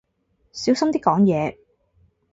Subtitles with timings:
[0.51, 1.57] 小心啲講嘢